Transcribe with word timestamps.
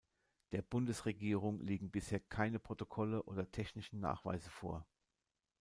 Der 0.51 0.63
Bundesregierung 0.63 1.59
liegen 1.61 1.91
bisher 1.91 2.19
keine 2.19 2.57
Protokolle 2.57 3.21
oder 3.21 3.51
technischen 3.51 3.99
Nachweise 3.99 4.49
vor. 4.49 4.87